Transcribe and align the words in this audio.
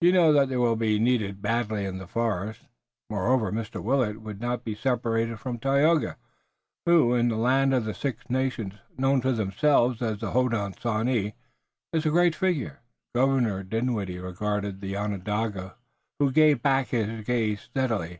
You 0.00 0.10
know 0.10 0.32
that 0.32 0.48
they 0.48 0.56
will 0.56 0.74
be 0.74 0.98
needed 0.98 1.40
badly 1.40 1.84
in 1.84 1.98
the 1.98 2.08
forest. 2.08 2.62
Moreover, 3.08 3.52
Mr. 3.52 3.80
Willet 3.80 4.20
would 4.20 4.40
not 4.40 4.64
be 4.64 4.74
separated 4.74 5.38
from 5.38 5.60
Tayoga, 5.60 6.16
who 6.84 7.14
in 7.14 7.28
the 7.28 7.36
land 7.36 7.72
of 7.72 7.84
the 7.84 7.94
Six 7.94 8.28
Nations, 8.28 8.72
known 8.98 9.20
to 9.20 9.30
themselves 9.32 10.02
as 10.02 10.18
the 10.18 10.32
Hodenosaunee, 10.32 11.34
is 11.92 12.04
a 12.04 12.10
great 12.10 12.34
figure." 12.34 12.80
Governor 13.14 13.62
Dinwiddie 13.62 14.18
regarded 14.18 14.80
the 14.80 14.96
Onondaga, 14.96 15.76
who 16.18 16.32
gave 16.32 16.60
back 16.60 16.88
his 16.88 17.24
gaze 17.24 17.60
steadily. 17.60 18.18